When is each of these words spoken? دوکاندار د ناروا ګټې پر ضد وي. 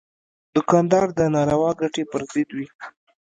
دوکاندار 0.55 1.05
د 1.17 1.19
ناروا 1.35 1.71
ګټې 1.81 2.03
پر 2.11 2.21
ضد 2.31 2.49
وي. 2.57 2.67